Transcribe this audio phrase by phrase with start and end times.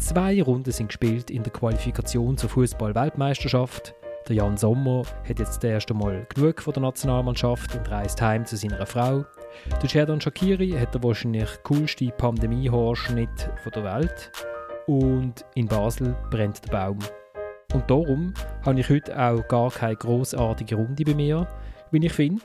[0.00, 3.94] Zwei Runden sind gespielt in der Qualifikation zur Fußball-Weltmeisterschaft.
[4.26, 8.46] Der Jan Sommer hat jetzt das erste Mal genug von der Nationalmannschaft und reist heim
[8.46, 9.26] zu seiner Frau.
[9.80, 14.32] Der Sheridan Shakiri hat der wahrscheinlich coolste Pandemie-Haarschnitt der Welt.
[14.86, 16.98] Und in Basel brennt der Baum.
[17.74, 18.32] Und darum
[18.64, 21.46] habe ich heute auch gar keine großartige Runde bei mir,
[21.90, 22.42] wie ich finde,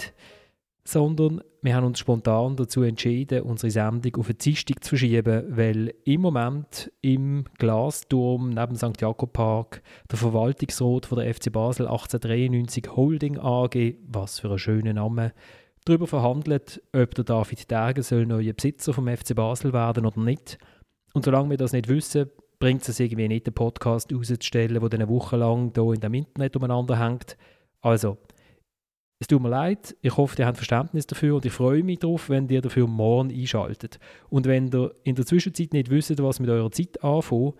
[0.87, 5.95] sondern wir haben uns spontan dazu entschieden, unsere Sendung auf eine Dienstag zu verschieben, weil
[6.03, 9.01] im Moment im Glasturm neben St.
[9.01, 9.81] Jakob Park
[10.11, 15.33] der Verwaltungsrat von der FC Basel 1893 Holding AG, was für ein schöner Name,
[15.85, 20.59] darüber verhandelt, ob der David Dergen soll neuer Besitzer vom FC Basel werden oder nicht.
[21.13, 22.29] Und solange wir das nicht wissen,
[22.59, 26.55] bringt es irgendwie nicht, den Podcast rauszustellen, der eine Woche lang hier in dem Internet
[26.55, 27.37] umeinander hängt.
[27.81, 28.17] Also,
[29.25, 32.29] es tut mir leid, ich hoffe, ihr habt Verständnis dafür und ich freue mich darauf,
[32.29, 33.97] wenn ihr dafür morgen einschaltet.
[34.29, 37.53] Und wenn ihr in der Zwischenzeit nicht wisst, was mit eurer Zeit anfangen,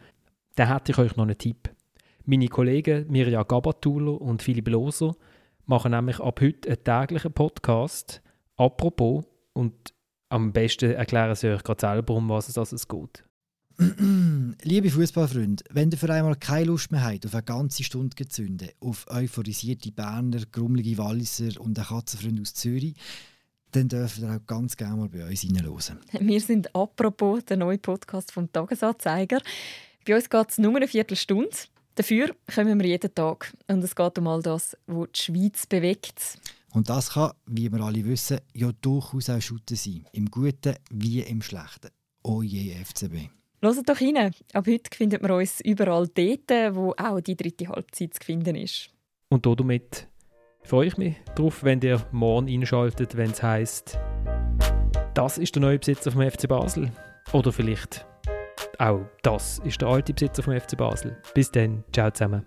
[0.53, 1.71] dann hätte ich euch noch einen Tipp.
[2.23, 5.15] Meine Kollegen Mirja Gabatuller und Philipp Loser
[5.65, 8.21] machen nämlich ab heute einen täglichen Podcast.
[8.57, 9.91] Apropos, und
[10.29, 13.23] am besten erklären sie euch gerade selber, um was es geht.
[14.63, 18.73] Liebe Fußballfreunde, wenn ihr für einmal keine Lust mehr habt auf eine ganze Stunde gezündet,
[18.79, 22.95] auf euphorisierte Berner, grummelige Walliser und einen Katzenfreund aus Zürich,
[23.71, 25.99] dann dürft ihr auch ganz gerne mal bei uns reinhören.
[26.19, 29.41] Wir sind apropos der neue Podcast vom Tagesanzeiger.
[30.07, 31.49] Bei uns geht es nur eine Viertelstunde.
[31.95, 33.53] Dafür kommen wir jeden Tag.
[33.67, 36.37] Und es geht um all das, was die Schweiz bewegt.
[36.73, 40.05] Und das kann, wie wir alle wissen, ja durchaus auch Schutten sein.
[40.11, 41.89] Im Guten wie im Schlechten.
[42.23, 43.29] Oje FCB.
[43.65, 44.31] Hört doch rein.
[44.53, 48.91] Ab heute findet man uns überall dort, wo auch die dritte Halbzeit zu finden ist.
[49.29, 50.07] Und damit
[50.61, 53.97] freue ich mich darauf, wenn ihr morgen einschaltet, wenn es heisst,
[55.15, 56.91] das ist der neue Besitzer vom FC Basel.
[57.33, 58.05] Oder vielleicht
[58.77, 61.17] auch das ist der alte Besitzer vom FC Basel.
[61.33, 62.45] Bis dann, ciao zusammen.